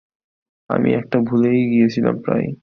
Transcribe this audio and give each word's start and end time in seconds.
আমি 0.69 0.89
এটা 0.93 1.17
ভুলেই 1.21 1.61
গিয়েছিলাম 1.69 2.15
প্রায়। 2.21 2.47